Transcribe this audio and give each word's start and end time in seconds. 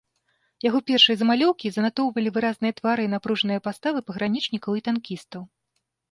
Яго 0.67 0.79
першыя 0.89 1.15
замалёўкі 1.17 1.67
занатоўвалі 1.73 2.29
выразныя 2.37 2.73
твары 2.79 3.03
і 3.09 3.11
напружаныя 3.15 3.63
паставы 3.67 3.99
пагранічнікаў 4.09 4.71
і 4.79 4.83
танкістаў. 4.89 5.41